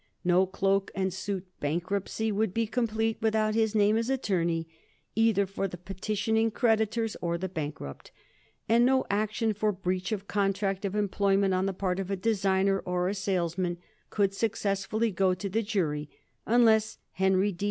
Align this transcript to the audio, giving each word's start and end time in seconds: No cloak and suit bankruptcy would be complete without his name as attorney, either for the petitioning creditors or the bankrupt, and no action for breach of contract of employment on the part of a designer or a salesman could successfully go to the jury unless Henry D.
No 0.23 0.47
cloak 0.47 0.89
and 0.95 1.13
suit 1.13 1.45
bankruptcy 1.59 2.31
would 2.31 2.55
be 2.55 2.65
complete 2.65 3.17
without 3.21 3.53
his 3.53 3.75
name 3.75 3.97
as 3.97 4.09
attorney, 4.09 4.67
either 5.13 5.45
for 5.45 5.67
the 5.67 5.77
petitioning 5.77 6.49
creditors 6.49 7.15
or 7.21 7.37
the 7.37 7.47
bankrupt, 7.47 8.09
and 8.67 8.83
no 8.83 9.05
action 9.11 9.53
for 9.53 9.71
breach 9.71 10.11
of 10.11 10.27
contract 10.27 10.85
of 10.85 10.95
employment 10.95 11.53
on 11.53 11.67
the 11.67 11.71
part 11.71 11.99
of 11.99 12.09
a 12.09 12.15
designer 12.15 12.79
or 12.79 13.09
a 13.09 13.13
salesman 13.13 13.77
could 14.09 14.33
successfully 14.33 15.11
go 15.11 15.35
to 15.35 15.47
the 15.47 15.61
jury 15.61 16.09
unless 16.47 16.97
Henry 17.11 17.51
D. 17.51 17.59